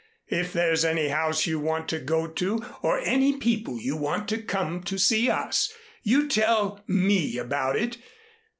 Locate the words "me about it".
6.87-7.99